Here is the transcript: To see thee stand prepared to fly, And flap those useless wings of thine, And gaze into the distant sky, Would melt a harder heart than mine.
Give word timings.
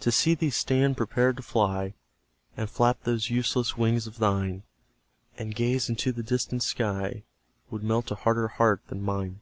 To 0.00 0.10
see 0.10 0.34
thee 0.34 0.50
stand 0.50 0.96
prepared 0.96 1.36
to 1.36 1.42
fly, 1.44 1.94
And 2.56 2.68
flap 2.68 3.04
those 3.04 3.30
useless 3.30 3.76
wings 3.78 4.08
of 4.08 4.18
thine, 4.18 4.64
And 5.38 5.54
gaze 5.54 5.88
into 5.88 6.10
the 6.10 6.24
distant 6.24 6.64
sky, 6.64 7.22
Would 7.70 7.84
melt 7.84 8.10
a 8.10 8.16
harder 8.16 8.48
heart 8.48 8.80
than 8.88 9.04
mine. 9.04 9.38